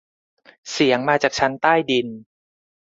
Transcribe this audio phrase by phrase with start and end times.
[0.71, 2.07] เสียงมาจากชั้นใต้ดิน